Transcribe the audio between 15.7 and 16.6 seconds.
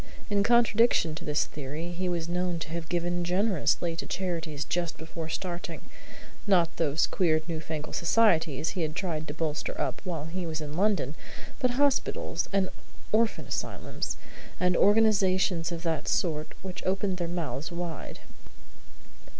of that sort